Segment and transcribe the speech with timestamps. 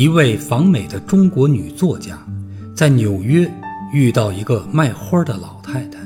[0.00, 2.18] 一位访美的中国女作家，
[2.74, 3.46] 在纽约
[3.92, 5.98] 遇到一个卖花的老太太。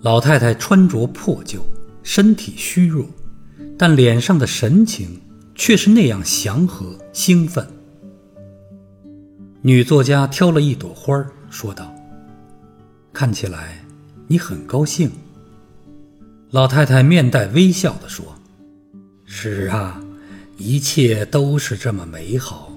[0.00, 1.58] 老太太穿着破旧，
[2.04, 3.04] 身体虚弱，
[3.76, 5.20] 但脸上的神情
[5.56, 7.66] 却是那样祥和兴奋。
[9.60, 11.92] 女作家挑了一朵花，说道
[13.12, 13.84] ：“看起来
[14.28, 15.10] 你很高兴。”
[16.52, 18.24] 老太太面带微笑地说
[19.26, 20.00] ：“是啊。”
[20.56, 22.72] 一切都是这么美好，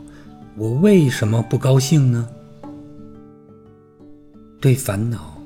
[0.55, 2.27] 我为什么不高兴呢？
[4.59, 5.41] 对烦恼，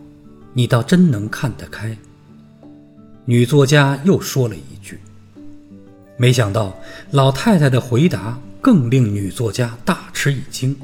[0.53, 1.95] 你倒真能看得开。
[3.25, 4.99] 女作家又说了一句。
[6.17, 6.75] 没想到
[7.11, 10.75] 老太太的回答更令女作家大吃一惊。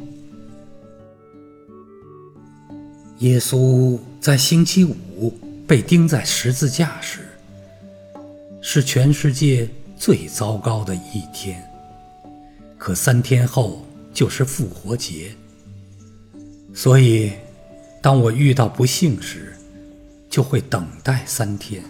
[3.20, 5.38] 耶稣在星期五
[5.68, 7.22] 被钉在十字架时，
[8.62, 9.68] 是全世界。
[10.00, 11.62] 最糟糕的一天，
[12.78, 15.36] 可三天后就是复活节。
[16.74, 17.34] 所以，
[18.02, 19.54] 当我遇到不幸时，
[20.30, 21.84] 就会等待三天，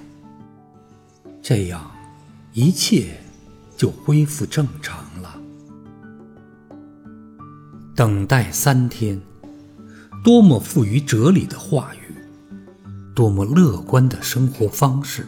[1.40, 1.92] 这样
[2.52, 3.12] 一切
[3.78, 5.40] 就恢复正常了。
[7.96, 9.22] 等待三天，
[10.24, 12.16] 多么富于哲理的话语，
[13.14, 15.28] 多么乐观的生活方式。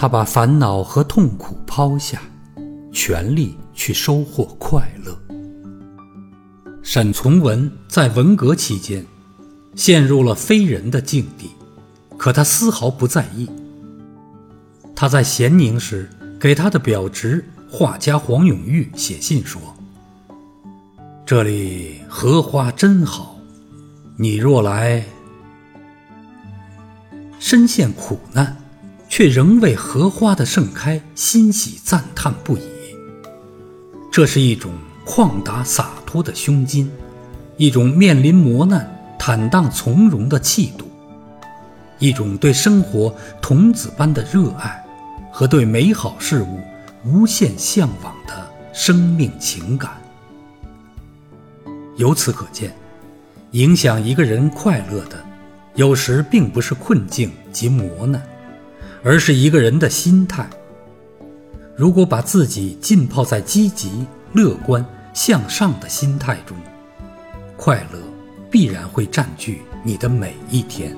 [0.00, 2.22] 他把烦恼和痛苦抛下，
[2.92, 5.18] 全力去收获快乐。
[6.84, 9.04] 沈从文在文革期间
[9.74, 11.50] 陷入了非人的境地，
[12.16, 13.50] 可他丝毫不在意。
[14.94, 19.60] 他在咸宁时给他的表侄画家黄永玉写信说
[21.26, 23.36] ：“这里荷花真好，
[24.16, 25.04] 你若来，
[27.40, 28.56] 深陷苦难。”
[29.18, 32.60] 却仍为荷花的盛开欣喜赞叹不已。
[34.12, 34.70] 这是一种
[35.04, 36.88] 旷达洒脱的胸襟，
[37.56, 40.88] 一种面临磨难坦荡从容的气度，
[41.98, 43.12] 一种对生活
[43.42, 44.80] 童子般的热爱
[45.32, 46.60] 和对美好事物
[47.04, 50.00] 无限向往的生命情感。
[51.96, 52.72] 由此可见，
[53.50, 55.20] 影响一个人快乐的，
[55.74, 58.22] 有时并不是困境及磨难。
[59.02, 60.48] 而是一个人的心态。
[61.76, 66.56] 如果把自己浸泡在积极、乐观、向上的心态中，
[67.56, 68.00] 快乐
[68.50, 70.96] 必然会占据你的每一天。